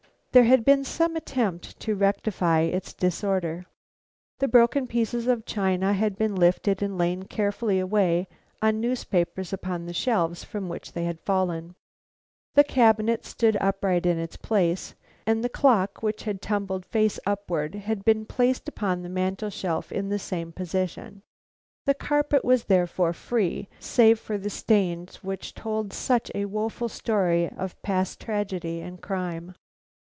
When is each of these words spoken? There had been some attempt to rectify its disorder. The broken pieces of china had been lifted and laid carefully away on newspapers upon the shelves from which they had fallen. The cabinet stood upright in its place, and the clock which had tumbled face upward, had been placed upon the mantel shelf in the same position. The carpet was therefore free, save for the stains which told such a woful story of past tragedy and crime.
There 0.33 0.45
had 0.45 0.63
been 0.63 0.85
some 0.85 1.17
attempt 1.17 1.77
to 1.81 1.93
rectify 1.93 2.61
its 2.61 2.93
disorder. 2.93 3.65
The 4.39 4.47
broken 4.47 4.87
pieces 4.87 5.27
of 5.27 5.45
china 5.45 5.91
had 5.91 6.17
been 6.17 6.37
lifted 6.37 6.81
and 6.81 6.97
laid 6.97 7.29
carefully 7.29 7.79
away 7.79 8.29
on 8.61 8.79
newspapers 8.79 9.51
upon 9.51 9.87
the 9.87 9.93
shelves 9.93 10.45
from 10.45 10.69
which 10.69 10.93
they 10.93 11.03
had 11.03 11.19
fallen. 11.19 11.75
The 12.53 12.63
cabinet 12.63 13.25
stood 13.25 13.57
upright 13.59 14.05
in 14.05 14.17
its 14.17 14.37
place, 14.37 14.95
and 15.27 15.43
the 15.43 15.49
clock 15.49 16.01
which 16.01 16.23
had 16.23 16.41
tumbled 16.41 16.85
face 16.85 17.19
upward, 17.25 17.75
had 17.75 18.05
been 18.05 18.25
placed 18.25 18.69
upon 18.69 19.01
the 19.03 19.09
mantel 19.09 19.49
shelf 19.49 19.91
in 19.91 20.07
the 20.07 20.17
same 20.17 20.53
position. 20.53 21.23
The 21.85 21.93
carpet 21.93 22.45
was 22.45 22.63
therefore 22.63 23.11
free, 23.11 23.67
save 23.81 24.17
for 24.17 24.37
the 24.37 24.49
stains 24.49 25.25
which 25.25 25.53
told 25.53 25.91
such 25.91 26.31
a 26.33 26.45
woful 26.45 26.87
story 26.87 27.49
of 27.49 27.81
past 27.81 28.21
tragedy 28.21 28.79
and 28.79 29.01
crime. 29.01 29.55